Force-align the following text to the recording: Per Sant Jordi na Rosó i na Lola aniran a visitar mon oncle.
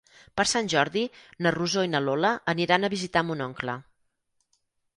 Per 0.39 0.43
Sant 0.51 0.69
Jordi 0.73 1.03
na 1.45 1.51
Rosó 1.57 1.83
i 1.87 1.91
na 1.93 2.01
Lola 2.07 2.33
aniran 2.55 2.87
a 2.87 2.91
visitar 2.97 3.25
mon 3.29 3.47
oncle. 3.49 3.77